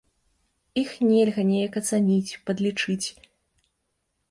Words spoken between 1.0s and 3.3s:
нельга неяк ацаніць, падлічыць.